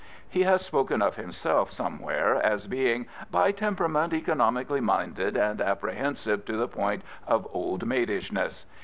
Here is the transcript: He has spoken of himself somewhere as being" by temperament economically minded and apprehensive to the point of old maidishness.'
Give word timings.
He 0.27 0.41
has 0.45 0.65
spoken 0.65 0.99
of 1.03 1.15
himself 1.15 1.69
somewhere 1.69 2.33
as 2.35 2.65
being" 2.65 3.05
by 3.29 3.51
temperament 3.51 4.13
economically 4.13 4.81
minded 4.81 5.37
and 5.37 5.61
apprehensive 5.61 6.43
to 6.45 6.57
the 6.57 6.67
point 6.67 7.03
of 7.27 7.47
old 7.51 7.85
maidishness.' 7.85 8.65